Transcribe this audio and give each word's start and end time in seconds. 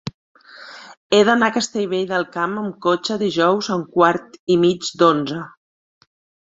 He 1.15 1.19
d'anar 1.27 1.49
a 1.53 1.55
Castellvell 1.59 2.09
del 2.13 2.25
Camp 2.37 2.57
amb 2.63 2.81
cotxe 2.89 3.19
dijous 3.27 3.71
a 3.75 3.81
un 3.83 3.87
quart 4.01 4.43
i 4.57 4.61
mig 4.67 4.93
d'onze. 5.03 5.49